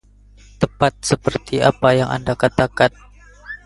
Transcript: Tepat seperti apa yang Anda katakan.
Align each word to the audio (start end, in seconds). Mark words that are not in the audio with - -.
Tepat 0.61 0.93
seperti 1.09 1.55
apa 1.71 1.89
yang 1.99 2.09
Anda 2.17 2.33
katakan. 2.43 2.89